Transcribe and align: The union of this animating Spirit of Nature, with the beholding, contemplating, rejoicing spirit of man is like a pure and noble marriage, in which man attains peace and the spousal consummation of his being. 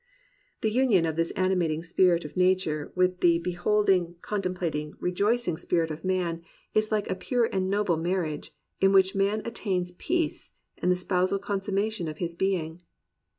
The 0.61 0.71
union 0.71 1.05
of 1.05 1.15
this 1.15 1.29
animating 1.35 1.83
Spirit 1.83 2.25
of 2.25 2.35
Nature, 2.35 2.91
with 2.95 3.19
the 3.19 3.37
beholding, 3.37 4.15
contemplating, 4.23 4.95
rejoicing 4.99 5.57
spirit 5.57 5.91
of 5.91 6.03
man 6.03 6.41
is 6.73 6.91
like 6.91 7.07
a 7.07 7.13
pure 7.15 7.45
and 7.45 7.69
noble 7.69 7.97
marriage, 7.97 8.51
in 8.79 8.93
which 8.93 9.13
man 9.13 9.43
attains 9.45 9.91
peace 9.91 10.53
and 10.79 10.91
the 10.91 10.95
spousal 10.95 11.37
consummation 11.37 12.07
of 12.07 12.17
his 12.17 12.33
being. 12.33 12.81